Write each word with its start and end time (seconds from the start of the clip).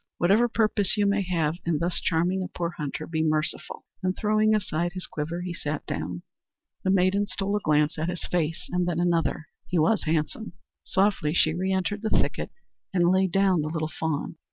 Whatever 0.17 0.47
purpose 0.47 0.97
you 0.97 1.05
may 1.05 1.21
have 1.21 1.57
in 1.63 1.77
thus 1.77 1.99
charming 1.99 2.41
a 2.41 2.47
poor 2.47 2.71
hunter, 2.71 3.05
be 3.05 3.21
merciful," 3.21 3.85
and, 4.01 4.17
throwing 4.17 4.55
aside 4.55 4.93
his 4.93 5.05
quiver, 5.05 5.41
he 5.41 5.53
sat 5.53 5.85
down. 5.85 6.23
The 6.83 6.89
maiden 6.89 7.27
stole 7.27 7.55
a 7.55 7.59
glance 7.59 7.99
at 7.99 8.09
his 8.09 8.25
face 8.25 8.67
and 8.71 8.87
then 8.87 8.99
another. 8.99 9.47
He 9.67 9.77
was 9.77 10.05
handsome. 10.05 10.53
Softly 10.83 11.35
she 11.35 11.53
reëntered 11.53 12.01
the 12.01 12.09
thicket 12.09 12.49
and 12.91 13.11
laid 13.11 13.31
down 13.31 13.61
the 13.61 13.67
little 13.69 13.89
fawn. 13.99 14.37